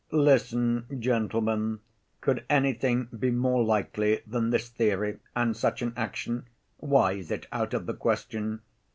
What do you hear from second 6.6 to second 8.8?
Why is it out of the question?